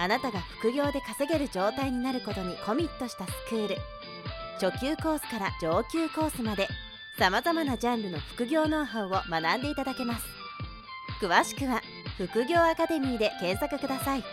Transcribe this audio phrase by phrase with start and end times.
[0.00, 3.76] あなたが副業で稼げる状態になることにコミットしたスクール
[4.58, 6.68] 初級コースから上級コースまで
[7.18, 10.24] さまざまなジャンルの副業ノウハウを学んでいただけます
[11.20, 11.82] 詳しくは
[12.16, 14.24] 副業アカデミーで検索ください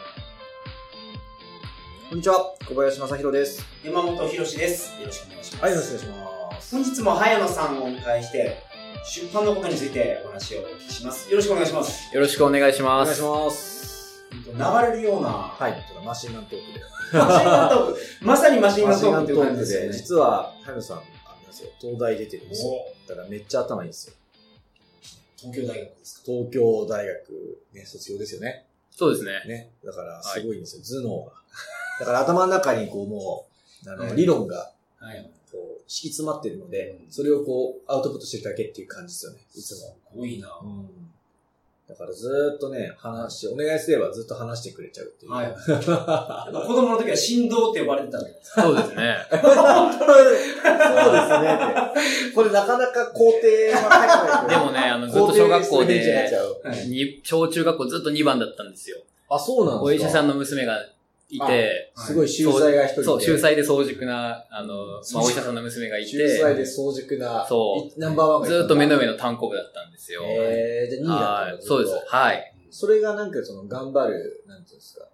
[2.09, 3.65] こんにちは、小林正宏です。
[3.83, 4.97] 山本博史です。
[5.01, 5.61] よろしくお願いします。
[5.61, 6.21] はい、よろしくお願いし
[6.53, 6.75] ます。
[6.75, 8.63] 本日も早野さんをお迎えして、
[9.05, 11.29] 出版のことについてお話をお聞きします。
[11.29, 12.15] よろしくお願いします。
[12.15, 13.96] よろしくお願いしお願いします。
[14.45, 15.73] 流れるような、はい、
[16.05, 16.85] マシンガントークで。
[17.13, 19.93] マシンガントーク、 まさにマシンガントークっていう感ークで、じでね。
[19.93, 22.69] 実は、早野さん、あれなんですよ、東大出てるんですよ。
[22.71, 24.13] おだからめっちゃ頭いいんですよ。
[25.37, 26.21] 東京大学ですか？
[26.25, 28.65] 東京大学、ね、卒業ですよね。
[28.91, 29.31] そうですね。
[29.47, 29.71] ね。
[29.85, 31.31] だから、すごいんですよ、頭脳が。
[31.99, 33.47] だから頭の中にこう、も
[33.85, 35.29] う、あの、うん理論が、はい。
[35.51, 39.77] こう、敷き詰まってるのでう、んそれをこう、アウトプットしてるだけっていう感じですよね、いつも。
[39.77, 40.59] すごいな。
[40.63, 41.06] うん。
[41.87, 45.31] だからずーっとね、話、お願いすればずっと話してくれちゃうっていう。
[45.31, 45.55] はい。
[45.55, 48.61] 子供の時は振動って呼ばれてたんじゃないですか。
[48.63, 49.15] そうですね。
[49.31, 50.63] 本当そうです
[51.41, 52.33] ね。
[52.35, 56.29] これなかなか工程ないでもね、あの、ずっと小学校で、
[57.23, 58.97] 小中学校ずっと2番だったんですよ。
[59.29, 60.77] あ、そうなんですかお医者さんの娘が
[61.29, 63.03] いて、すごい秀才が一人で。
[63.05, 67.45] そう、秀才で早熟な、あの、まあ、お医者さんの娘がい秀才でて、早熟な。
[67.47, 70.23] そういナンバーワンずっと目の上の単行部だったんですよ。
[70.25, 71.65] えー、じゃあ2位だった。
[71.65, 71.95] そうです。。
[72.07, 72.53] はい。
[72.69, 75.05] それがなんかその頑張る、なんていうんですか、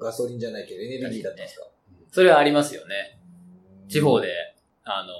[0.00, 1.66] ガソリンじゃないけどエネルギーだったんですか？
[2.12, 3.18] それはありますよね。
[3.88, 4.28] 地方で、
[4.84, 5.12] あの、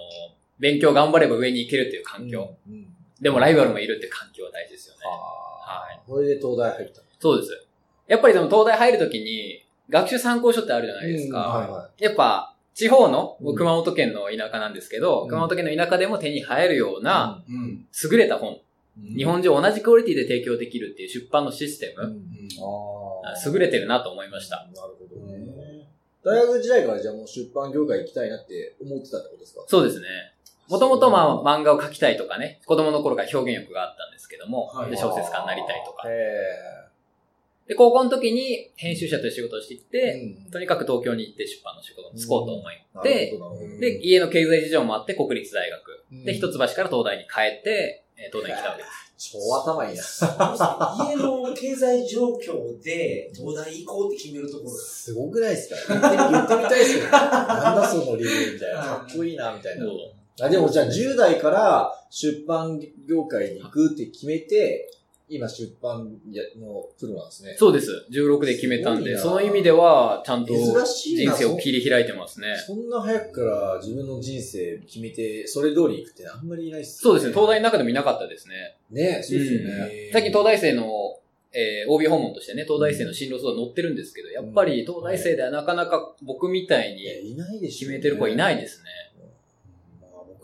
[0.59, 2.57] 勉強頑張れば上に行けるっていう環境。
[2.69, 2.75] うん。
[2.75, 2.87] うん
[3.19, 5.01] でもライバルもいるって環境は大事ですよね。
[5.07, 5.99] あはい。
[6.07, 7.01] ーこれで東大入った。
[7.19, 7.67] そうです。
[8.07, 11.39] やっぱりでも東大入るときに、学習参考書ってあるじゃないですか。
[11.39, 15.29] うんはいはやっぱ、地方のうん、熊本県の田舎なんですけど、うん。
[15.29, 17.87] 熊本県の田舎でも手に入るような、うん。
[18.11, 18.61] 優れた本、
[18.99, 22.23] い日本中同じクオリティで提供できるっていう出版のシステム、うん。
[23.25, 23.53] あー。
[23.53, 24.69] 優れてるなと思いました。
[24.75, 25.89] なるほどね。
[26.25, 29.63] 大学時代からじゃあもう出版業界行きたいなって思ってたってことですか？
[29.69, 30.07] そうですね。
[30.69, 36.03] もともとまあ漫画を描きたいとかね、子供の頃から表現欲があったんですけども、はいで小説家になりたいとか。
[37.67, 46.05] へで、高校の時に編集者として仕事をしてきーて、うんとにかく東京に行って出版の仕事に就こうと思い、なでるほどなるほどで、家の経済事情もあって国立大学。
[46.13, 49.07] うんで、一橋から東大に帰って、えー東大に来たわけです。
[49.19, 50.03] 超頭いいな。
[51.09, 55.95] 家の経済状況で東大行こうって決めるところがすごくないですか？
[55.95, 57.11] 言ってみ言ってみたいですよね。
[57.11, 58.83] なんだその理由みたいな。
[58.83, 59.87] かっこいいな、みたいな。
[60.43, 62.79] あでもじゃあ10代から出版
[63.09, 64.87] 業界に行くって決めて、
[65.29, 67.57] 今出版やのプロなんですね。
[67.59, 68.07] そうです。
[68.13, 72.57] 16で決めたんで、その意味では、ちゃんと人生を切り開いてますね。
[72.65, 77.33] そんな早くから自分の人生決めて、それ通り行くってあんまりいないっすそうですね。
[77.33, 78.77] 東大の中でもいなかったですね。
[78.91, 80.07] ねそうですよね。
[80.07, 80.85] うんさっき東大生の、
[81.53, 87.05] えー OB 訪問としてね、東大生の進路相談載ってるんですけど、やっぱり東大生ではなかなか僕みたいに
[87.69, 88.85] 決めてる子はいないですね。
[88.87, 89.06] まあ、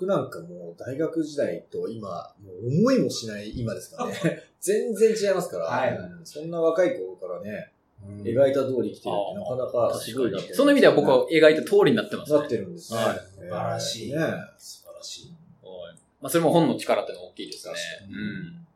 [0.02, 2.08] 僕なんかもう大学時代と今、
[2.44, 4.42] もう思いもしない今ですからね。
[4.60, 6.26] 全然違いますから、はいうん。
[6.26, 7.72] そんな若い頃からね、
[8.04, 8.22] うん。
[8.22, 10.54] 描いた通り生きてるってなかなかすごいなと思う。
[10.54, 12.38] その意味では僕は描いた通りになってますね。
[12.38, 12.98] なってるんですね。
[12.98, 13.16] はい。
[13.16, 14.12] 素晴らしい。
[14.12, 14.18] ね
[14.58, 15.34] 素晴らしい。
[15.62, 15.96] はい。
[16.20, 17.74] まあ、それも本の力ってのは大きいですね。
[18.10, 18.66] うん。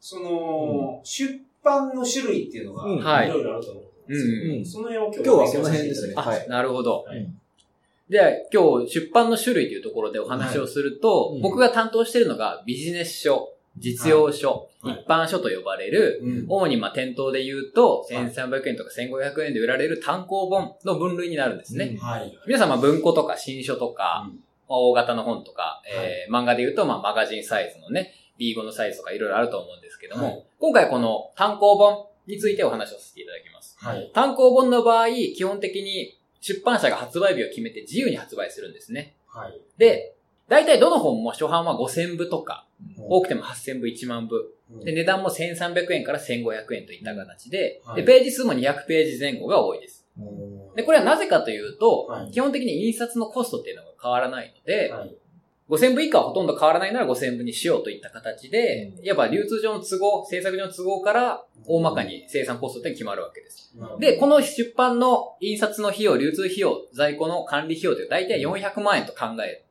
[0.00, 2.98] その、出版の種類っていうのが、うん。
[2.98, 3.28] はい。
[3.28, 4.64] いろいろあると思うんですけど、うん。
[4.64, 6.14] その辺を今日今日はその辺ですね。
[6.16, 6.48] あ、はい。
[6.48, 7.02] なるほど。
[7.02, 7.30] はい
[8.10, 11.36] では、今日出版の種類というところでお話をすると、はい。
[11.36, 11.42] うん。
[11.42, 16.46] 僕が担当しているのがビジネス書、実用書、はい一般書と呼ばれる、うん。
[16.48, 21.98] 主にまあ店頭で言うと、1300円とか1500円で売られる単行本の分類になるんですね。
[22.46, 24.30] 皆さんまあ文庫とか新書とか、
[24.68, 30.46] 大型の本とか、えー漫画で言うとまあマガジンサイズのね、B5 のサイズとかいろいろあると思うんですけども、はい。
[30.60, 33.76] 今回この単行本についてお話をさせていただきます。
[33.78, 34.10] はい。
[34.14, 36.17] 単行本の場合、基本的に
[36.48, 39.16] 出版社が発売日を決めて自由に発売するんですね。
[39.26, 39.60] はい。
[39.76, 40.14] で、
[40.48, 42.68] 大体どの本も初版は5000部とか、うん
[43.10, 44.54] 多くても8000部、1万部。
[44.84, 50.06] で、値段も1300円から1500円といった形で、はいで、ページ数も200ページ前後が多いです。
[50.76, 55.16] で、これはなぜかというと、はい基本的に印刷のコストっていうのが変わらないので、はい。
[55.68, 63.74] 5000部以下はほとんど変わらないなら5000部にしようといった形で、うんいわば流通上の都合、制作上の都合から大まかに生産コストって決まるわけです。
[64.00, 69.64] で、この出版の印刷の費用、流通費用、在庫の管理費用という大体400万円と考える。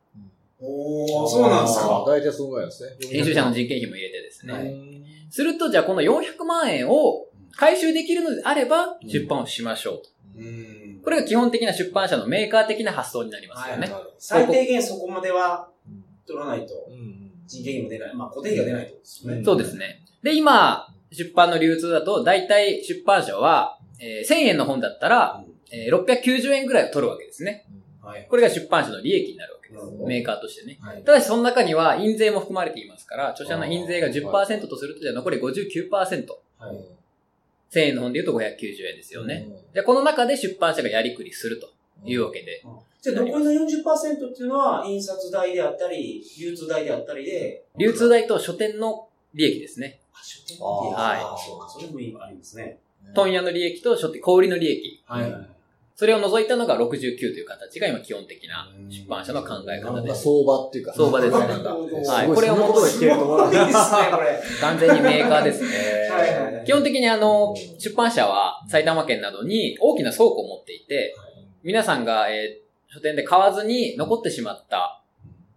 [0.60, 2.04] おー、そうなんですか。
[2.08, 3.08] 大体そのぐらいですね。
[3.10, 4.54] 編集者の人件費も入れてですね。
[4.54, 10.10] はいすると、じゃあこの400万円を回収できるのであれば、うん出版をしましょうと。
[10.38, 13.92] うんこれが基本的な出版社のメーカー的な発想になりますよね。
[14.18, 15.77] 最低限そこまではうん
[16.28, 18.16] 取らないとうん人件費も出ない。
[18.16, 19.44] まあ固定費が出ないってことですよね。
[19.46, 20.02] そうですね。
[20.22, 27.66] で、今、出版の流通だと、大体出版社は、えー1000円の本だったら、えー690円ぐらいを取るわけですね。
[28.04, 28.28] はい。
[28.30, 29.86] これが出版社の利益になるわけです。
[30.06, 30.78] メーカーとしてね。
[30.82, 31.04] はい。
[31.04, 35.90] ただし、その中には印税も含まれていますから、著者の印税が10%とすると、じゃあ残り59%。
[35.90, 36.78] はい。
[37.72, 38.44] 1000円の本で言うと590
[38.90, 39.48] 円ですよね。。
[39.74, 41.70] で、この中で出版社がやりくりすると
[42.06, 42.64] いうわけで。
[43.02, 50.00] じゃあ残りの40%っていうのは、印刷代であったり、流通代であったりで、流通代と書店の利益ですね。
[50.14, 52.80] あ、書店あーはいあそうか、それも今ありますね。
[53.14, 55.04] 問屋の利益と書店、小売りの利益。
[55.06, 55.50] はいはい。
[55.96, 60.24] それを除いたのが69という形が今基本的な出版社の考え方です。
[60.24, 60.94] 相場っていうか。
[60.94, 64.42] 相場ですねはいこれをそんなことが聞けると思わなかっいいですね、これ。
[64.62, 65.68] 完全にメーカーですね。
[66.12, 71.16] はいはいはい基本的にあの、出版社は埼玉県などに大きな倉庫を持っていて、
[71.64, 75.01] 皆さんが、えー書店で買わずに残ってしまった、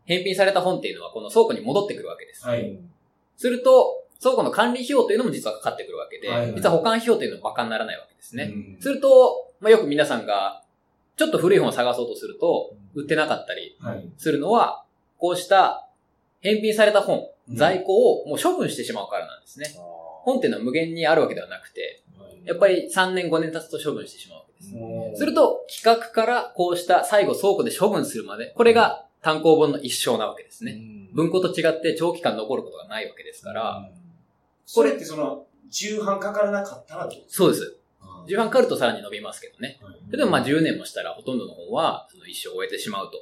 [0.04, 2.46] 返品された本っていうのはこの倉庫に戻ってくるわけです。
[2.46, 2.74] はい。
[2.74, 2.80] た。
[3.36, 8.52] すると、倉庫の管理費用というのも実はかかってくるわけで、はいはい実は保管費用というのも馬鹿にならないわけですね。
[8.54, 10.62] うんすると、まあ、よく皆さんが、
[11.16, 14.08] ちょっと古い本を探そうとすると、売ってなかったりはい。
[14.18, 14.84] するのは、
[15.18, 15.86] こうした
[16.40, 19.66] 返品された本、うん在庫をもう処分してしまうからなんですね。
[20.22, 22.04] 本っていうのは無限にあるわけではなくて、
[22.44, 24.74] やっぱり3年5年経つと処分してしまうです。
[24.74, 30.78] うんすると、企画からこうした最後倉庫で処分するまで、これが単行本の一生なわけですね。
[31.12, 33.90] 文庫と違って長期間残ることがないわけですから、
[34.74, 37.76] これってその、重版かからなかったらどうそうです。
[38.00, 39.78] か重版かかるとさらに伸びますけどね。
[39.82, 43.18] はいそれでもまあ10年もしたらほとんどの本はその一生を終えてしまうと。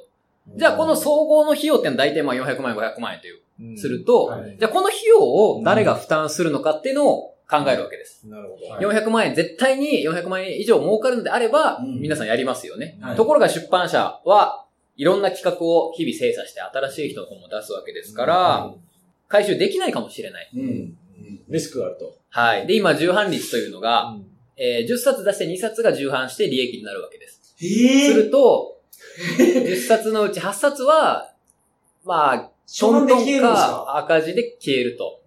[0.57, 8.27] じゃあこの総合の費用ってのは大体まあ400万円、500万円という、うんすると、はいじゃあこの費用を誰が負担するのかっていうのを考えるわけです。
[8.27, 8.69] なるほど。
[8.69, 12.97] はい400万円、絶対に400万円以上儲かるのであれば、うん皆さんやりますよね。
[13.01, 14.65] はいところが出版社は
[14.95, 18.73] いろんな企画を日々精査して新しい人の本も出すわけですから、
[19.27, 20.49] 回収できないかもしれない。
[20.55, 20.97] うん。
[21.47, 22.17] リスクがあると。
[22.29, 22.67] はい。
[22.67, 24.15] で、今、重版率というのが、
[24.57, 27.55] えー10冊出して2冊が重版して利益になるわけです。
[27.61, 28.77] えすると、
[29.37, 31.31] 10冊のうち8冊は、
[32.03, 33.85] まあ、処分で消えるんですか？
[33.85, 35.18] か赤字で消えると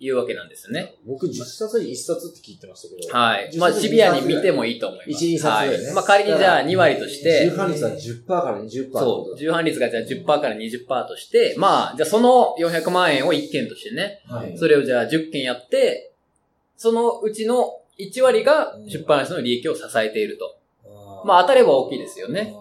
[0.00, 0.94] いうわけなんですね。
[1.06, 3.18] 僕実冊に1冊って聞いてましたけど。
[3.18, 3.58] はい。
[3.58, 5.24] まあ、シビアに見てもいいと思います。
[5.24, 5.84] 1、2冊だよね。
[5.86, 5.94] はい。
[5.94, 8.92] まあ、仮にじゃあ2割として重、版率は10%から20%。
[8.92, 14.56] そう、重版率がじゃあ10%から20%として、まあ、じゃあその400万円を1件としてね、はい。
[14.56, 16.12] それをじゃあ10件やって、
[16.76, 20.58] そのうちの1割が出版社の利益を支えていると。
[21.24, 22.54] まあ、当たれば大きいですよね。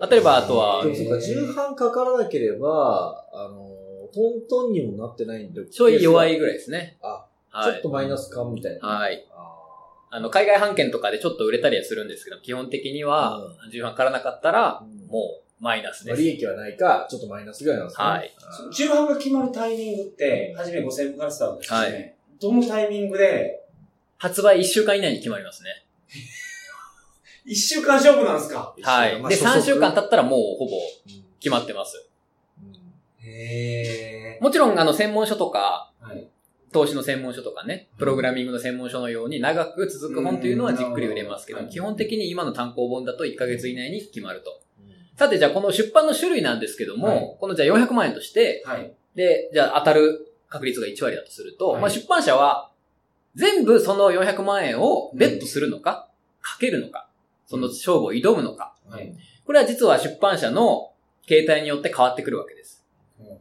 [0.00, 3.65] 当たればあとはでもそうか、重版かからなければ、あの、
[4.16, 5.66] トントンにもなってないんで。
[5.66, 6.96] ちょい弱いぐらいですね。
[7.02, 7.82] あ、はいちょっ。
[7.82, 8.88] とマイナスかみたいな。
[8.88, 9.26] はい。
[9.30, 9.52] あ
[10.10, 13.40] あの、海外版権とかでちょっと売れたりはするんですけど、基本的には、
[13.72, 16.08] 重版からなかったら、ーもう、マイナスです。
[16.10, 18.04] まあ利益はないか、ちょっとマイナスぐらいなんですね。
[18.06, 18.32] はい。
[18.72, 21.86] 重版が決まるタイミングって、初め5000部からスタートですよね。
[21.86, 23.64] はいどのタイミングで、
[24.18, 25.86] 発売1週間以内に決まりますね。
[27.48, 28.74] 1週間勝負なんですか？
[28.82, 29.12] はい。
[29.12, 32.06] で、まあ初速3週間経ったらもうほぼうん決まってます。
[34.40, 36.08] もちろん、あの、専門書とか、ー。
[36.08, 36.28] はい。
[36.72, 44.60] 投資の専門書とかね、プログラミングの専門書のように長く続く本というのはじっくり売れますけど、うん基本的に今の単行本だと1ヶ月以内に決まると。
[45.16, 48.92] さて、じゃあこの出版の種類なんですけども、はいこのじゃあ400万円として、はい。
[49.14, 52.70] で、じゃあ当たる確率が1割だとすると、はいまあ出版社は
[53.34, 56.08] 全部その400万円をベットするのか、
[56.42, 57.08] かけるのか、
[57.46, 58.74] その勝負を挑むのか。
[58.88, 59.14] はい。
[59.46, 60.92] これは実は出版社の
[61.26, 62.75] 形態によって変わってくるわけです。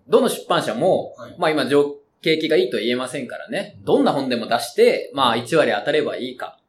[0.07, 1.35] どの出版社も、はい。
[1.37, 6.59] まあ今上、景気がいいとは言えませんからね、どんな本でも出して、まあ1割当たればいいか、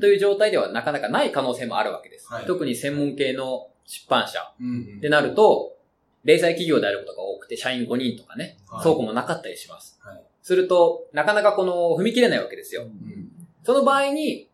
[0.00, 2.32] という状態ではなかなかない可能性もあるわけです。
[2.32, 2.46] はい。
[2.46, 4.54] 特に専門系の出版社。
[4.60, 4.98] うん。
[4.98, 5.76] ってなると、
[6.24, 8.82] 零細企業であることが多くて、社員5人とかね、はい。
[8.82, 9.98] 倉庫もなかったりします。
[10.02, 10.22] はい。
[10.40, 12.82] すると、なかなかこの、踏み切れないわけですよ。
[12.82, 13.28] うん。
[13.64, 14.48] その場合に、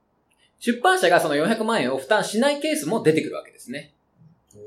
[0.61, 3.95] 出版社がその400万円を負担しないケースも出てくるわけですね。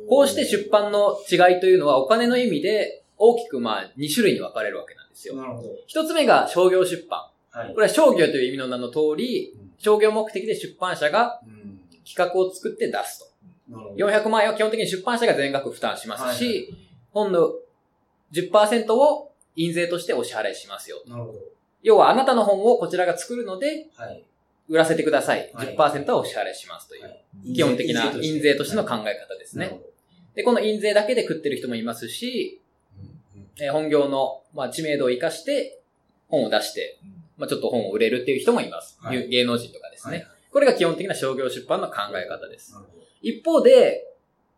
[0.07, 5.35] こうして出版の違いというのはお金の意味で大きくまあ2種類に分かれるわけなんですよ。
[5.35, 5.69] なるほど。
[5.85, 7.21] 一つ目が商業出版。
[7.51, 7.81] はいこ。
[7.81, 11.79] れは商業という意味の名の通りうん、商業目的で出版社がうん。
[12.03, 13.25] 企画を作って出すと。
[13.69, 14.07] なるほど。
[14.07, 16.73] 400万円は基本的に出版社が全額負担しますし、
[17.11, 17.51] 本の
[18.33, 20.97] 10%を印税としてお支払いしますよ。
[21.07, 21.39] なるほど。
[21.83, 24.23] 要はあなたの本をこちらが作るので、はい。
[24.69, 25.51] 売らせてください。
[25.53, 27.23] はい10%はお支払いしますという、はい
[27.53, 29.81] 基本的な印税としての考え方ですね。
[30.35, 32.60] で、この印税だけで食ってる人もいますし、
[33.59, 35.81] えー本業の、まあ、知名度を活かして、
[36.27, 36.99] 本を出して、
[37.37, 38.97] まあ、ちょっと本を売れるっていう人もいます。
[39.01, 42.75] はい芸能人とかですね、はいこれが基本的な商業出版の考え方です。
[43.21, 44.05] 一方で、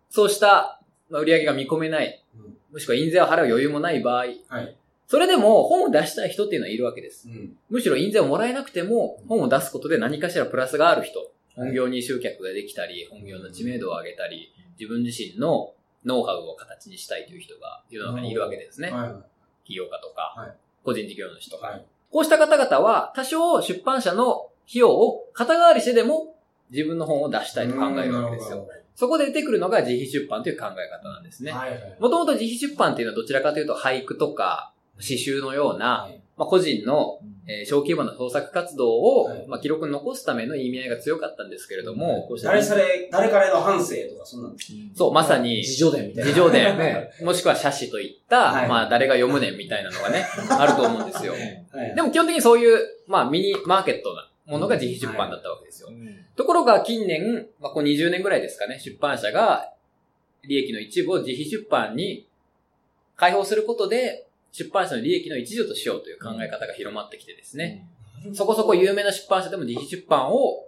[0.10, 4.76] そうしたまあ売り上げが見込めない、うんもしくは印税を払う余裕もない場合、はい。
[5.08, 7.30] それでも本を出したい人っていうのはいるわけです。
[7.30, 7.56] うん。
[7.70, 15.74] むしろ印税をもらえなくても、本を出すことで何かしらプラスがある人、本業に集客ができたり、本業の知名度を上げたり、自分自身の
[16.06, 18.92] ノウハウを形にしたいという人が世の中にいるわけですね。
[18.92, 19.68] はい。
[19.68, 21.86] 起業家とか、はい個人事業主とか、はい。
[22.12, 26.36] こうした方々は多少出版社の費用を肩代わりしてでも
[26.70, 28.68] 自分の本を出したいと考えるわけですよ。
[28.96, 31.54] そこで出てくるのが自費出版という考え方なんですね。
[32.00, 39.48] もともと自費出版っていうのはどちらかというと俳句とか詩集のような、はいまあ、個人の、えー小規模な創作活動を、はい。
[39.48, 46.30] まあ、記録に残すための意味合いが強かったんですけれども、こうした誰され、誰からの反省とか、そんなんですそう、まさに、自助伝みたいな。
[46.30, 47.12] 自情伝、ね。
[47.22, 48.70] もしくは写真といった、はい。
[48.70, 51.34] まあ、誰が読むねんみたいなのがね、 あると思うんですよ。
[51.34, 51.96] はい。
[51.96, 55.90] でも基本的にそういう、まあ、ミニマーケットなものが自費出版だったわけですよ。
[56.36, 59.72] ところが近年、まあ、こう20年ぐらいですかね、出版社が
[60.48, 62.28] 利益の一部を自費出版に
[63.16, 67.88] 開放することで、出版社の利益の一助としようという考え方が広まってきてですね、
[68.34, 70.68] そこそこ有名な出版社でも自費出版を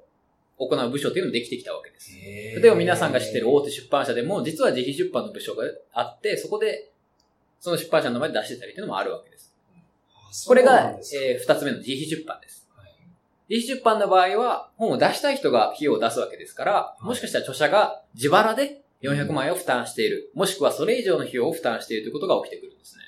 [0.57, 2.11] 行う部署というのもできてきたわけです。
[2.15, 5.63] 例えば皆さんが知ってる大手出版社でも、実は自費出版の部署が
[5.93, 6.91] あって、そこで、
[7.59, 9.53] その出版社の名前で出してたりというのもあるわけです。
[9.75, 12.67] あこれがえー二つ目の自費出版です。
[12.75, 12.89] はい
[13.47, 23.03] 自費出版の場合は、本を出したい人が費用を出すわけですから、もしかしたら著者が自腹で400万円を負担している、もしくはそれ以上の費用を負担しているということが起きてくるんですね。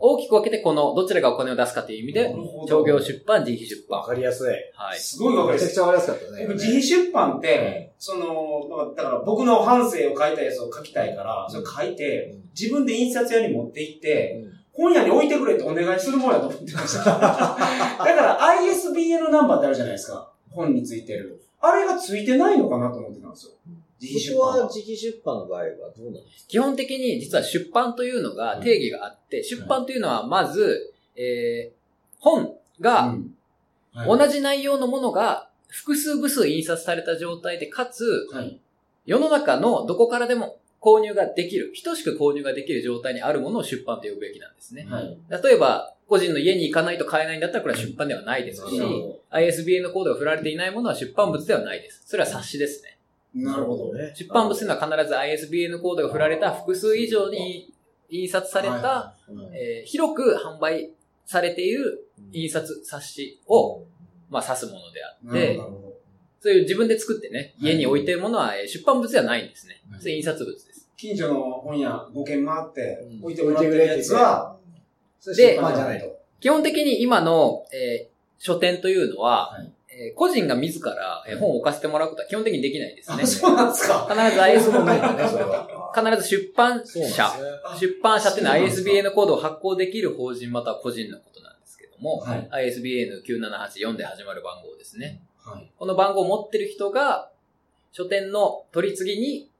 [0.00, 2.34] 大きく分けてこの、どちらがお金を出すかという意味で
[2.68, 4.00] 商業出版、自費出版。
[4.00, 4.46] わかりやすい。
[4.74, 4.98] はい。
[4.98, 6.46] すごいわかりやすいめちゃくちゃわかりやすかったね。
[6.46, 17.04] 僕自費出版って、その、だから僕の反省を書いたやつを書きたいから、それ書いて、自分で印刷屋に持って行って、本屋に置いてくれってお願いするもんやと思ってました。
[17.18, 17.56] だか
[17.98, 20.30] ら ISBN のナンバーってあるじゃないですか。
[20.50, 21.42] 本についてる。
[21.60, 23.52] あれがついてないのかなと思ってたんですよ。
[24.00, 26.48] そこ版は自費出版の場合はどうなんですか？
[26.48, 31.76] 基本的に実は出版というのが定義があって、出版というのはまず、えー、
[32.20, 33.14] 本が
[34.06, 38.58] 同じ内容のものが複数部数印刷された状態で、かつ、はい。
[39.04, 44.86] 世の中のどこからでも購入ができる、等しく購入ができる状態にあるものを出版と呼ぶべきなんですね。
[44.88, 45.18] はい。
[45.42, 48.80] 例えば、個人の家に行かないと買えないんだったらこれは出版ではないですし
[49.30, 52.02] ISBN コードが振られていないものは出版物ではないです。
[52.06, 52.97] それは冊子ですね。
[53.34, 53.94] なるほど。
[53.94, 54.12] ね。
[54.16, 57.72] 出版物というのは必ず ISBN コードが振られた複数以上に
[58.08, 59.14] 印刷された、は
[59.52, 60.90] えー広く販売
[61.26, 63.82] されている印刷冊子を、
[64.30, 65.94] まあ、指すものであいってなる、ほど。
[66.40, 69.98] そういう自分で作ってね、はい家に置いてるものはえー出版物ではないんですねは。
[69.98, 70.88] いそれ印刷物です。
[70.96, 74.56] 近所の本屋5軒回ってうん置いてもらってるやつは、
[75.20, 76.18] それで出版じゃないと。
[76.40, 83.22] 基本的に今の、えー書店というのは、はいえー個人が自らえー本を置かせてもらうことは基本的にできないですね。
[83.22, 84.06] あ、そうなんですか。
[84.08, 85.92] 必ず IS そうなんだね、 それは。
[85.94, 87.00] 必ず出版社。
[87.02, 87.08] ね。
[87.80, 92.48] 出版社っていうのは ISBN コードを発行できる法人または個人のことなんですけども、はい。
[92.70, 95.20] ISBN9784 で始まる番号ですね。
[95.44, 95.68] はい。
[95.76, 97.30] この番号を持ってる人が、
[97.90, 99.50] 書店の取り次ぎに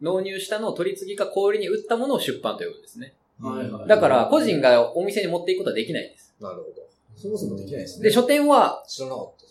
[0.00, 3.14] 納入したのを取り次ぎか小売りに売ったものを出版と呼ぶんですね。
[3.40, 6.34] はいはいだから、個人がお店に持っていくことはできないです。
[6.40, 6.86] なるほど。
[7.14, 8.04] そもそもできないですね。
[8.04, 9.46] で、書店は知らなかった。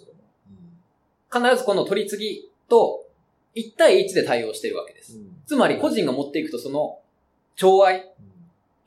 [1.36, 3.06] 必ずこの取り次ぎと
[3.56, 5.18] 1対1で対応しているわけです。
[5.18, 7.00] うんつまり、個人が持っていくとその、
[7.56, 8.02] 調合、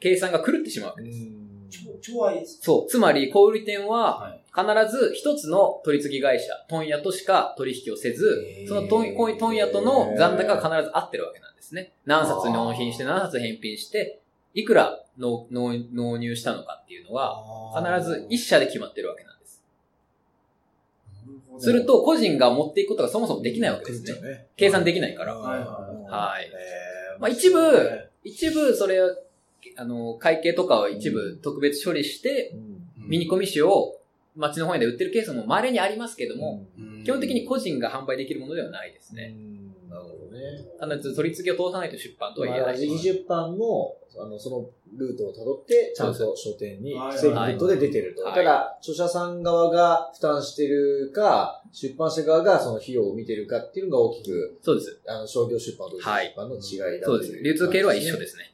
[0.01, 1.27] 計算が狂ってしまうわけです。
[1.71, 2.59] 超超愛です。
[2.63, 2.91] そう。
[2.91, 4.41] つまり、小売店は、はい。
[4.55, 11.93] 必ず一つの取り次ぎ会社、問屋としか取引をせずその問問屋との残高が必ず合ってるわけなんですね。
[12.07, 14.21] 何冊納品して何冊返品して、
[14.55, 17.45] いくら納納納入したのかっていうのは、
[18.01, 19.38] 必ず一社で決まってるわけなんです。
[21.59, 24.29] する、と、個人が持っていくことがそもそもできないわけですね。
[24.29, 24.47] ね。
[24.57, 25.37] 計算できないから。
[25.37, 26.51] はい。
[27.21, 27.61] まあ一部
[28.25, 29.17] 一部、それを、
[29.77, 33.09] あの、会計とかを一部特別処理して、うん。
[33.09, 33.98] ミニコミ紙を
[34.39, 39.29] 街の本屋で売ってるケースも稀にありますけども、うん基本的に個人が販売できるものではないですうね。
[39.29, 40.99] んなるほどね。
[40.99, 42.99] 必ず取り次ぎを通さないと出版とは言えまあない。
[42.99, 48.25] 出版も、あの、そのルートをたどって、ちゃんと書店にはいセートで出てると。
[48.25, 55.01] はいただ、著者さん側が負担してるか、出版社側がその費用を見てるかっていうのが大きく、そうです。
[55.07, 56.05] あの、商業出版と出
[56.37, 57.43] 版の違いだそうです。
[57.43, 58.53] 流通経路は一緒ですね。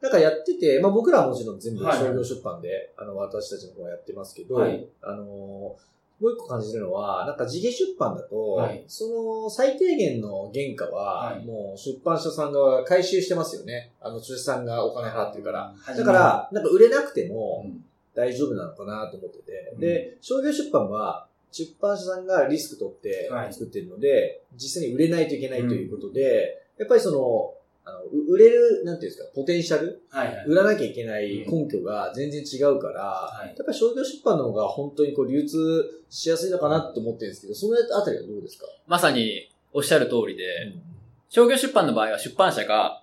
[0.00, 4.86] なんかやってて、まあ僕らはもちろん全部はい商業出版で、あの、私たちの方はやってますけど、はい。
[5.02, 5.88] あのー
[6.20, 8.84] もう一個感じるのは、なんか自費出版だと、はい。
[8.88, 11.44] その最低限の原価は、はい。
[11.44, 13.92] もう出版社さん側が回収してますよね。
[14.00, 15.74] あの、著者さんがお金払ってるから。
[15.86, 17.84] らだか、ら、なんか売れなくてもうん。
[18.16, 19.70] 大丈夫なのかなと思ってて。
[19.74, 19.80] うん。
[19.80, 23.52] で、商業出版は、出版社さんがリスク取ってはい。
[23.52, 27.54] 作ってるので、実際に売れないといけないということで、やっぱりその、
[27.88, 30.02] あの、う売れる、なんていうんですか、ポテンシャル？
[30.10, 30.44] はいはい。
[30.46, 33.46] 売らなきゃいけない根拠が全然違うから、い。
[33.48, 40.44] やっぱり商業出版の方が本当にこう流通しやすいのかなと思ってるんですけど、そのあたりはどうですか、まさにおっしゃる通りで、
[41.30, 43.02] 商業出版の場合は出版社が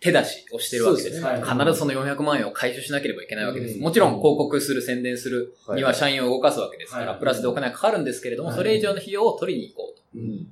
[0.00, 1.20] 手出しをしてるわけです。
[1.20, 1.58] そうですね。
[1.58, 3.76] 必ずその400万円を回収しなければいけないわけです。
[3.76, 3.82] うん。
[3.82, 7.18] もちろん広告する、宣伝するには社員を動かすわけですから、はい。
[7.18, 8.58] プラスでお金がかかるんですけれども、はい。
[8.58, 10.02] それ以上の費用を取りに行こうと。
[10.16, 10.46] うん。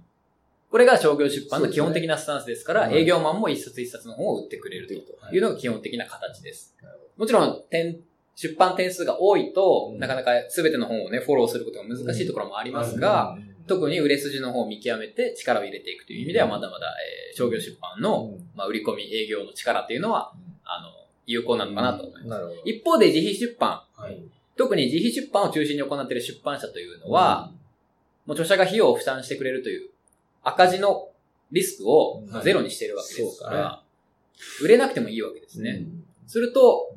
[0.74, 4.94] これが商業出版の基本的なスタンスですから、営業マンも一冊一冊の本を売ってくれると。
[5.32, 5.38] い。
[5.38, 6.74] うのが基本的な形です。
[7.16, 8.00] もちろん、点
[8.34, 10.00] 出版点数が多いと、うん。
[10.00, 16.88] なかなか全ての本をね、フォローすることが難しいところもありますが、うん、特に売れ筋の方を見極めて力を入れていくという意味では、まだまだ、
[17.30, 18.48] えー商業出版の、うん。
[18.56, 20.32] まあ、売り込み営業の力っていうのは、
[20.64, 20.88] あの、
[21.24, 22.42] 有効なのかなと思います。
[22.64, 24.20] 一方で自費出版、はい。
[24.56, 27.52] 特に自費出版を中心に行っている出版社というのは、
[28.26, 29.93] もう著者が費用を負担してくれるという
[30.44, 31.08] 赤字の
[31.50, 33.82] リスクをはいゼロにしているわけですから、
[34.62, 35.84] 売れなくてもいいわけですね。
[36.26, 36.94] すると、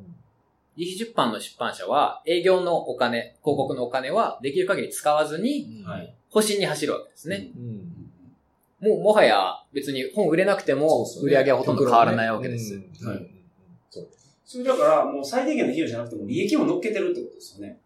[0.76, 5.84] 自費出版の出版社は営業のお金、広告のお金はできる限り使わずに。
[6.30, 7.50] 保身に走るわけですね。
[7.56, 8.88] うん。
[8.88, 12.80] もうもはや別に本売れなくても売り上げはほとんど変わらないわけです。
[14.44, 17.78] それだから、もう最低限の費用じゃなくても利益も乗っけてるってことですよね。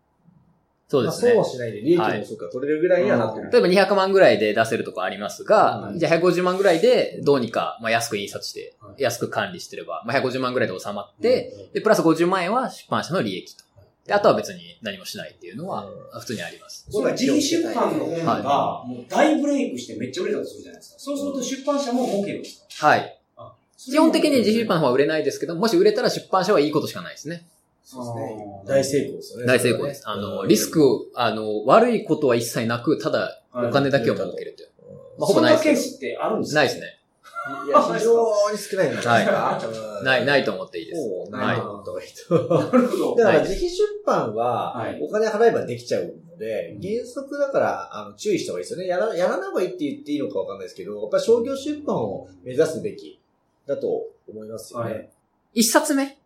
[0.93, 1.45] そうですねまあ、。
[1.45, 3.51] そうはしないで、利益もそうか、取れるぐらいにはなってる。
[3.51, 13.65] 例えば200万ぐらいで出せるとこありますが、はいじゃあ150万ぐらいでどうにか、まあ、安く印刷しては、い安く管理してれば、まあ、150万ぐらいで収まって、で、プラス50万円は出版社の利益と。
[14.07, 16.87] で、あとは別に何もしないっていうのはうん普通にあります。
[16.91, 20.99] そうか、自費出版の本が、もう大ブレイクしてめっちゃ売れたとするじゃないですか。
[20.99, 23.19] そうすると出版社も儲けるんですかはい。
[23.79, 27.47] 基本的に自費出版の方は売れないですけど、もし売れたら出版社はいいことしかないですね。
[27.85, 29.47] そうですね大成功ですよね。
[29.47, 30.03] 大成功です。
[30.09, 34.69] あの、リスクを、を、あの、悪いことは一切なく、ただお金だけを儲けるという。
[35.19, 36.61] まあ、ほぼそんないですなケースってあるんですか？
[36.61, 36.81] ないです。
[36.81, 36.99] ね。
[37.67, 39.99] いや、非常に少ないんじゃないですか。
[39.99, 41.31] うんない、ないと思っていいです。
[41.31, 42.35] ないいと思った方がいいと。
[42.55, 43.17] なるほど。
[43.17, 48.87] だから自費出版ははい、お金払えばできちゃうので、うん原則だから、あの、注意した方がいいですよね。
[48.87, 53.21] やら、やらない方がいいって言っていいのかわかんないですけど、やっぱり商業出版を目指すべき
[53.67, 55.11] だと思いますよはね。
[55.55, 55.61] い。
[55.61, 56.17] 一冊目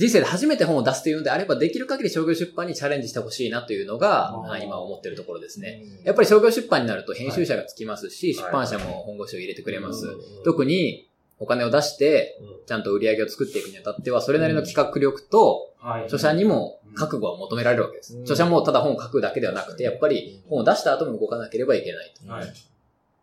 [0.00, 5.82] 人生で初めて本を出すというのであれば、できる限り商業出版にチャレンジしてほしいなというのが今思ってるところですね。
[6.00, 10.06] うんやっぱり商業出版になると編集者がつきますし、はい出版社も本腰を入れてくれます。
[10.06, 11.06] うん特に、
[11.38, 16.04] お金を出して、うんちゃんと売り上げを作っていくにあたっては、それなりの企画力と、はい。
[16.04, 18.16] 著者にも覚悟は求められるわけです。
[18.16, 22.32] うん著者もただ本を書くだけではなくて、やっぱり本を出した後も動かなければいけないと。
[22.32, 22.48] はい。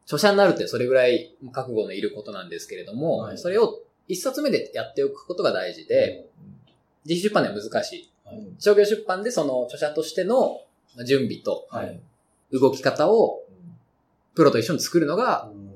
[0.03, 6.27] 著者になるってそれぐらい覚悟のいることなんですけれども、はいそれを一冊目でやっておくことが大事で、
[7.07, 8.11] 自費出版では難しい。
[8.31, 8.55] うん。
[8.59, 10.61] 商業出版でその著者としての
[11.05, 11.99] 準備とはい。
[12.51, 13.43] 動き方を
[14.35, 15.67] プロと一緒に作るのがうん。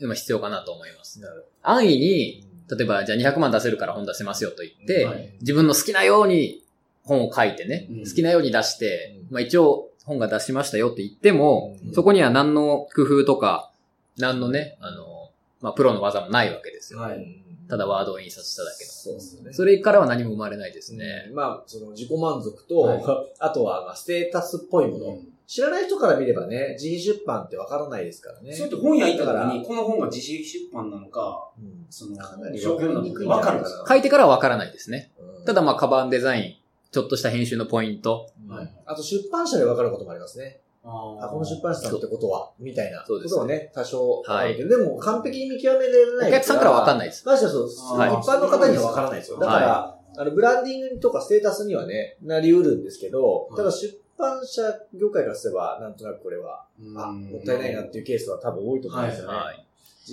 [0.00, 1.20] 今必要かなと思います。
[1.62, 5.34] 安易に、ほ例えばじゃあ200万出せるから本出せますよと言って、はい。
[5.40, 6.62] 自分の好きなように
[7.02, 8.04] 本を書いてね、うん。
[8.04, 9.34] 好きなように出して、うん。
[9.34, 11.94] まあ一応本が出しましたよって言っても、うん。
[11.94, 13.72] そこには何の工夫とか、
[14.16, 17.00] 何のね、あの、まあプロの技もないわけですよ。
[17.00, 17.16] はい。
[17.16, 18.90] うんただワードを印刷しただけの。
[18.90, 19.52] そうですよね。
[19.52, 21.26] それからは何も生まれないですね。
[21.28, 23.02] うんまあ、その自己満足と、はい
[23.38, 25.06] あとはまあステータスっぽいもの。
[25.06, 28.52] うん知らない人から見ればね、自費出版ってわからないですからね。
[28.52, 35.10] そうやって本屋行っただから時に、この本が自費出版なのか、うんそのかな、り商業なのかわかるんですか書いてからはわからないですね。
[35.18, 36.54] うんただまあカバンデザイン、
[36.92, 38.28] ちょっとした編集のポイント。
[38.46, 40.60] うんはいあと出版社でわかることもありますね。
[40.84, 47.08] ああ、この出版社さんってことは、みたいなことはね、多少あるけど、でも完璧に見極められないお客さんからはわかんない。
[47.08, 47.26] です。
[47.26, 49.38] ましてやそう、はい一般の方にはわからないですよ。
[49.38, 54.62] だから、はあの、ブランディングとかステータスにはね、なり得るんですけど、はいただ出版社
[54.94, 59.38] 業界からすれば、なんとなくこれは、うんあ、もったいないなっていうケースは多分多いと思うんですよね。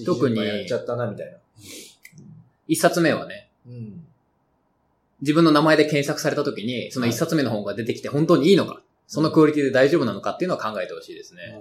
[0.06, 1.38] 特にやっちゃったな、みたいな。
[2.68, 4.06] 一冊目はね、うん。
[5.22, 11.58] 自分の名前で検索された時に、その一冊目の本が出てきて本当にいいのか、そのクオリティで大丈夫なのかっていうのは考えてほしいですね。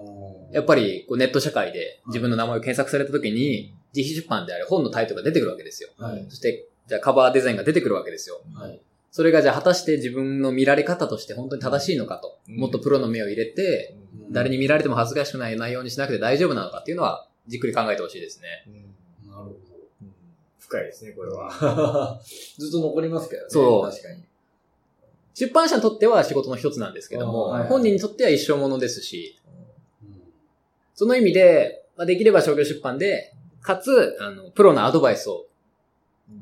[0.53, 5.91] やっぱりこうネット社会で自分の名前を検索された時に、自費出版であれ本のタイトルが出てくるわけですよ。
[5.99, 6.25] はい。
[6.29, 8.41] そして、じゃあカバーデザインが出てくるわけですよ。
[8.55, 8.81] はい。
[9.11, 12.39] それがじゃあ果たして自分の見られ方として本当に正しいのかと。
[12.49, 18.65] うんもっとプロの目を入れて、うん誰に見られても恥ずかしくない内容にしなくて大丈夫なのかっていうのは、じっくり考えてほしいですね。
[18.67, 18.71] う
[19.29, 19.55] んなるほど。
[20.03, 20.15] うん
[20.59, 22.19] 深いですね、これは。
[22.59, 23.49] ずっと残りますけどね。
[23.51, 24.25] そう確かに。
[25.35, 29.39] 出版社にとっては仕事の一つなんですけども、あーはい本人にとっては一生ものですし、
[30.95, 35.47] その意味で、まあ、できれば商業出版で、かつ、あの、プロのアドバイスを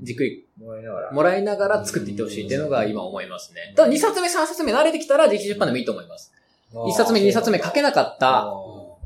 [0.03, 1.13] じっくりもらいながら。
[1.13, 3.73] もらいながら作っていってほしいっていうのが今思いますね。
[3.77, 6.33] ただ2冊目、3冊目慣れてきたら自費出版でもいいと思います。
[6.73, 8.47] 1冊目、2冊目書けなかった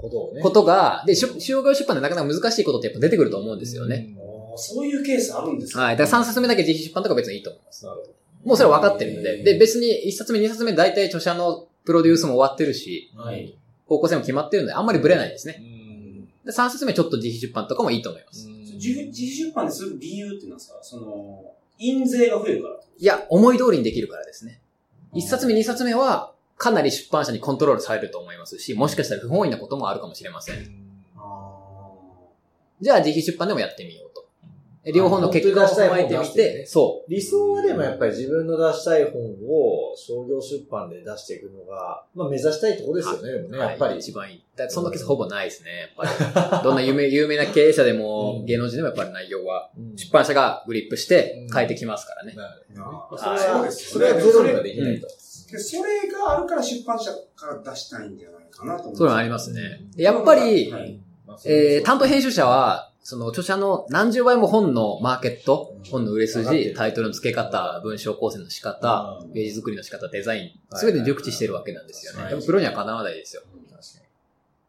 [0.00, 1.28] ことが、で、商
[1.62, 4.08] 業出版でなかなか難しいことってやっぱ出てくると思うんですよね。
[4.56, 5.96] そういうケースあるんですかはい。
[5.96, 7.84] だから3冊目だけ自費出版とか別にいいと思います。
[7.84, 8.12] なるほど。
[8.46, 9.42] もうそれは分かってるんで。
[9.42, 13.54] で、別に1冊目、2冊目大体著者のプロデュースも終わってるし、はい。
[13.86, 15.56] 方向性も決まってるんで、あんまりブレないですね。
[15.60, 16.24] うん。
[16.44, 18.48] で、3冊目ちょっと自費出版とかもいいと思います。
[18.48, 20.78] 自費出版でする理由ってなんですか？
[20.80, 24.60] その、印税が増えるからいや、思い通りにできるからですね。
[25.14, 30.56] 1冊目、2冊目は、かなり出版社にコントロールされると思いますし、もしかしたら不本意なこともあるかもしれません。
[31.16, 31.52] あ
[32.80, 34.25] じゃあ自費出版でもやってみようと。
[34.92, 43.50] 両方の結果を踏まえてみて、そ理想はでもやっぱり自分の出したい本を商業出版で出していくのが、まあ目指したいところですよね、でもう。
[43.52, 43.90] ね、やっぱり。
[43.92, 43.98] はい。
[43.98, 44.42] 一番いい。
[44.68, 44.84] そん。
[44.84, 46.64] なケースほぼないですね、やっぱり。
[46.64, 48.44] どんな有名、 有名な経営者でも、うん。
[48.46, 49.96] 芸能人でもやっぱり内容は、うん。
[49.96, 52.32] 出版社がグリップして変えてきますからね。
[52.32, 52.38] そ
[52.78, 55.08] れは、そうですそれはゼロにはできないと。
[55.50, 59.80] でそれがあるから出版社から出したいんじゃないかなと思そういうのありますね。
[59.94, 61.00] でやっぱり、はい。
[61.44, 72.22] えー、担当編集者は、その著者の何十倍も本のマーケット、本の売れ筋、タイトルの付け方、文章構成の仕方うん、ページ作りの仕方、デザイン、はいすべて熟知してるわけなんですよね。
[72.22, 73.42] はいでもプロにはかなわないですよ。
[73.70, 73.80] 確か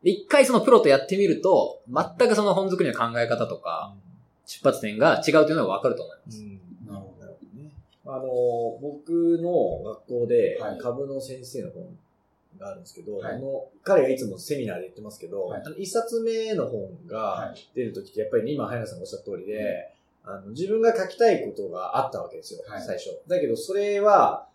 [0.03, 3.95] で一回そのプロとやってみると、全くその本作りの考え方とか、
[4.45, 6.37] 出発点が違うというのがわかると思います。
[6.37, 6.45] に。
[6.45, 7.15] うんなるほ
[8.05, 8.13] ど。
[8.13, 8.23] あの、
[8.79, 11.97] 僕の学校ではい株の先生の本
[12.57, 13.35] があるんですけど、はい。
[13.35, 15.61] あの彼がいつもセミナーで言ってますけど、はい。
[15.65, 17.69] あの一冊目の本がはい。
[17.75, 19.93] 出るときって、やっぱり今、早野さんがおっしゃった通りで、
[20.23, 22.81] あの自分が書きたいことがあったわけですよ、はい。
[22.81, 23.09] 最初。
[23.27, 24.47] だけど、それは、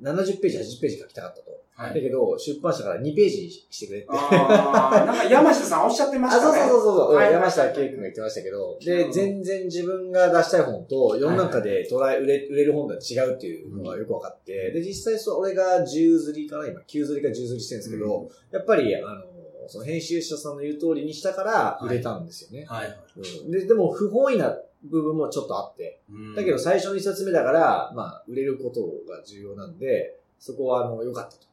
[0.00, 1.47] 70ページ、80ページ書きたかったと。
[1.78, 1.94] はい。
[1.94, 4.08] だけど、出版社から2ページにしてくれって。
[4.10, 6.58] ああ、なんか山下さんおっしゃってまあ、したね。
[6.58, 7.32] そうそうそうそう、はい。
[7.32, 9.12] 山下圭君が言ってましたけど、うで、ん。
[9.12, 19.22] 全然自分が出したい本と世の中で捉え、売れ、売れる本とは違うっていうのがよく分かって、で、実際それが10釣りかな今、9釣りか10釣りしてるんですけど、やっぱり、あの、
[19.68, 22.66] その編集者さんの言う通りにしたから売れたんですよね。
[22.66, 22.98] はい。
[23.44, 23.50] うん。
[23.52, 26.00] で、でも不本意な部分もちょっとあって、
[26.34, 31.47] だけど最初の一冊目だから、まあ、売れることが重要なんで、そこはあの、良かったと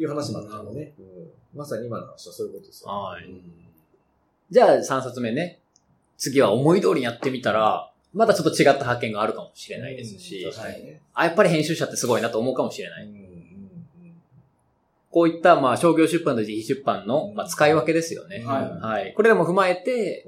[0.00, 0.94] いう話もあったのね。
[0.98, 1.04] うん
[1.52, 2.90] まさに今の話はそういうことですよ。
[2.90, 3.24] はい。
[3.24, 3.42] うん
[4.50, 5.60] じゃあ3冊目ね。
[6.16, 11.00] 次は思い通りにやってみたら、またちょっと違った発見があるかもしれないですし、うん確かにね。
[11.14, 13.04] あ、やっぱり編集者ってすごいなと思うかもしれない。
[13.04, 13.30] うんうん
[15.12, 18.44] こういった、まあ、商業出版と自費出版の、まあ、使い分けですよね。
[18.44, 19.12] はいはい。
[19.12, 20.24] これらも踏まえて、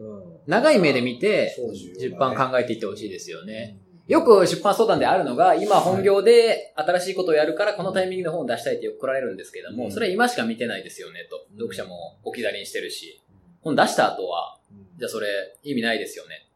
[0.49, 1.55] 長い目で見て、
[2.01, 3.79] 出版考えていってほしいですよね。
[4.13, 9.91] よく出版相談であるのが、今本業で新しいことをやるからこのタイミングで本を出したいってよく来られるんですけども、うん。
[9.91, 11.47] それは今しか見てないですよねと。
[11.51, 11.57] うん。
[11.57, 13.23] 読者も置き去りにしてるし、
[13.63, 14.59] 本出した後は、
[14.99, 15.29] じゃあそれ
[15.63, 16.47] 意味ないですよね。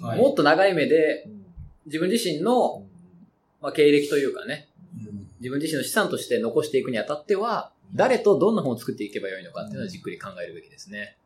[0.00, 1.44] もっと長い目でうん。
[1.84, 2.82] 自分自身の、
[3.60, 5.28] まあ、経歴というかね、うん。
[5.40, 11.18] 自分自身の資産として残していくにあたっては、誰とどんな本を作っていけばよいのかっていうのはじっくり考えるべきですね。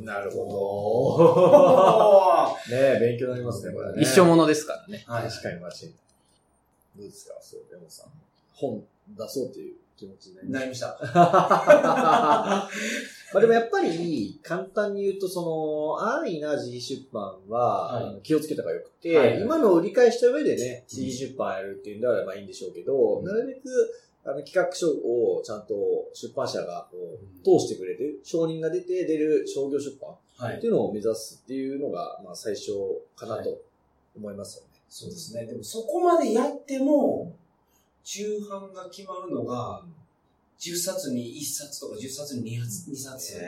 [0.00, 2.56] なるほおど。
[2.66, 4.02] ー ねえ、勉強になりますね、これね。
[4.02, 5.04] 一生ものですからね。
[5.06, 5.28] はい。
[5.28, 5.86] 確かにマジ。
[6.96, 8.06] どうですかそう、レモンさん。
[8.54, 10.98] 本出そうっていう気持ちになりました。
[13.32, 15.42] まあでもやっぱり、簡単に言うと、そ
[16.00, 23.60] の、安易な自費出版は、気をつけた方がよくて、はい今のを理解した上でね、自費出版やるっていうんであればいいんでしょうけど、うんなるべく、
[24.26, 25.74] あの、企画書をちゃんと
[26.12, 30.58] 出版社がこう通してくれて、承認が出て出る商業出版はい。
[30.58, 32.72] っていうのを目指すっていうのが、まあ最初
[33.14, 33.62] かなと
[34.16, 34.68] 思いますよね。
[34.88, 35.46] そうですね。
[35.46, 37.32] でもそこまでやっても、
[38.04, 39.82] 中半が決まるのが、
[40.58, 42.90] 10冊に1冊とか10冊に2冊。
[42.90, 43.38] 2冊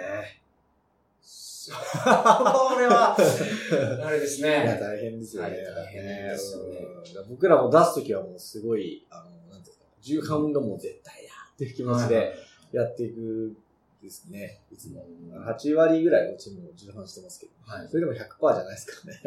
[1.69, 4.79] これは、 あれですいや、ね。
[4.81, 5.49] 大変ですよね。
[5.51, 6.81] はい大変ですよね
[7.29, 9.71] 僕らも出すときはもうすごい、あの、なんて
[10.03, 12.35] 重版がもう絶対だっていう気持ちで
[12.73, 13.55] やっていく
[14.03, 14.61] ですね。
[14.73, 15.05] いつも。
[15.47, 17.53] 8割ぐらいのチームも重版してますけど。
[17.67, 17.89] はい。
[17.89, 19.21] それでも100%じゃないですかね。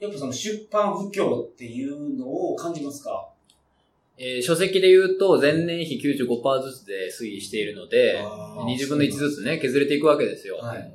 [0.00, 3.28] やっぱその出版不況っていうのを感じますか？
[4.18, 10.56] えー書籍で言うと前年比95%ずつで推移しているので、あー20分の1ずつね、削れていくわけですよ。
[10.56, 10.92] はい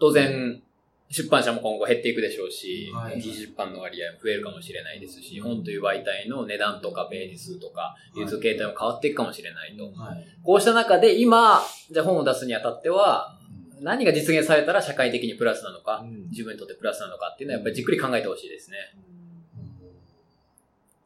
[0.00, 0.62] 当然、
[1.10, 9.84] 出版社も今後減っていくでしょうし、はい出版の割合も増えるかもしれないですし、本という媒体の値段とかページ数とか、流通形態も変わっていくかもしれないと。
[9.98, 10.26] はい。
[10.44, 13.38] こうした中で今、じゃあ本を出すにあたっては、
[13.80, 18.76] 何が実現されたら社会的にプラスなのか、うん自分にとってプラスなのかっていうのはやっぱりじっくり考えてほしいですね。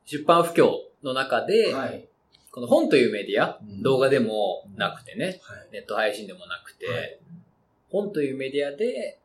[0.04, 0.72] 出版不況
[1.04, 2.08] の中で、はい。
[2.50, 5.68] この本というメディア、うん動画でもなくてね、はい。
[5.72, 7.18] ネット配信でもなくて、はい
[7.92, 9.18] 本というメディアで、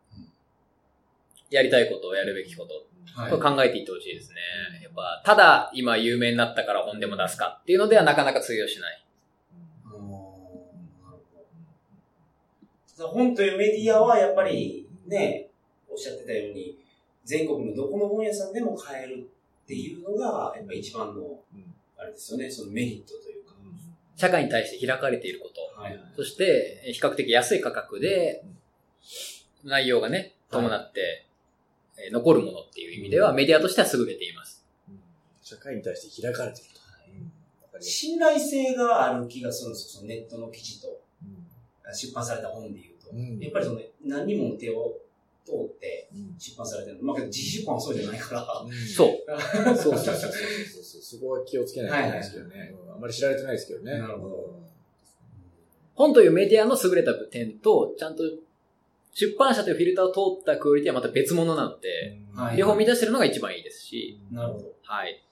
[1.50, 2.88] やりたいことをやるべきこと、はい
[3.32, 4.36] これ考えていってほしいですね。
[4.84, 9.04] やっぱ、ただ今有名になったから本でも出すかっていうのではなかなか通用しない。
[13.06, 15.50] 本というメディアはやっぱりね、
[15.90, 16.78] おっしゃってたように、
[17.24, 19.30] 全国のどこの本屋さんでも買える
[19.64, 21.40] っていうのが、やっぱ一番の、
[21.98, 23.54] あれですよね、そのメリットというか。
[24.16, 25.82] 社会に対して開かれていること。
[25.82, 26.00] はい。
[26.16, 28.44] そして、え比較的安い価格で、
[29.64, 31.27] 内容がね、伴って、
[31.98, 34.66] えー残るものっていう意味では、メディアとしては優れています。
[35.42, 36.72] 社会に対して開かれてると。
[36.72, 37.32] うん
[37.80, 40.88] 信頼性がある気がするんですよ、そのネットの記事と、
[41.24, 41.48] うん
[41.94, 43.12] 出版された本で言うと。
[43.12, 44.98] うんやっぱりその、何人もの手を
[45.46, 47.00] 通ってうん出版されてる。
[47.02, 48.46] まあけど自費出版はそうじゃないから。
[48.96, 49.78] そう。
[49.78, 51.02] そうそうそうそうそうそう。
[51.02, 52.76] そこは気をつけないといけないですけどね。
[52.86, 53.98] うんあんまり知られてないですけどね。
[54.00, 54.60] なるほど
[55.96, 58.24] 本というメディアの優れた点と、ちゃんと
[59.20, 64.66] 出版社というフィルターを通ったクオリティはまた別物なので、うんはい両方満たしてるのが一番いいですし、なるほど。
[64.84, 65.24] はい。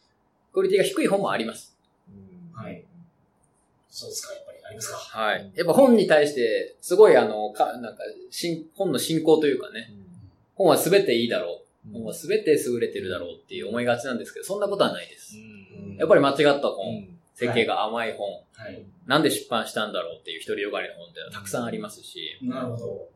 [0.51, 1.77] クオリティが低い本もあります。
[2.09, 2.83] うんはい。
[3.91, 4.97] そうですか、やっぱりありますか。
[4.97, 5.51] はい。
[5.55, 9.93] やっぱ本に対して、すごいあの、か、なんか、新、本の進行というかね、
[10.55, 11.93] 本は全ていいだろう。
[11.93, 15.37] 本は全て優れてるだろうっていう思いがちなんですけど、そんなことはないです。
[15.37, 18.83] うんやっぱり間違ったう本、ん設計が甘い本、はい。
[19.05, 23.09] なんで出版したんだろうっていう独りよがりの本っていうのはたくさんありますし、なるほど。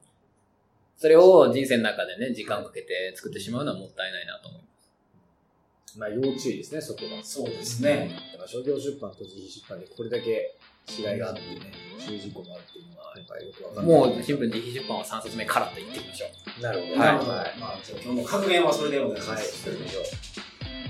[0.99, 4.67] それを人生の中でね、時間をかけて作ってしまうのはもったいないなと思いま
[5.87, 5.97] す。
[5.97, 7.23] まあ、要注意ですね、そこが。
[7.23, 8.11] そうですね。
[8.33, 10.53] だから商業出版と自費出版でこれだけ
[10.91, 11.71] 違いがあってね、
[12.05, 13.95] 注意事項もあるっていうのは、やっぱりよくわかんない。
[13.95, 16.25] もう、新聞自費出版は3冊目からと言っていきましょ
[16.59, 16.61] う。
[16.61, 16.91] なるほど。
[16.91, 17.31] はいなるほど。
[17.31, 19.63] まあ、今日の格言はそれでお願いしまはい、す。
[19.63, 20.03] それでしょう。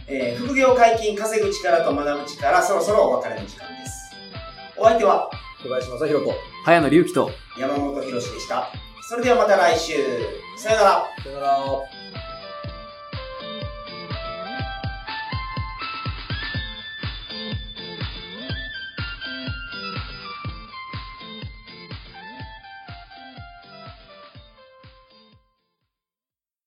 [0.08, 4.12] えー副業解禁、稼ぐ力と学ぶ力、そろそろお別れの時間です。
[4.76, 5.30] お相手は
[5.62, 6.34] 小林正宏と、
[6.66, 8.89] 早野隆起と、山本博史でした。
[9.10, 9.96] それではまた来週。
[10.56, 11.08] さよなら。
[11.24, 11.99] さよなら。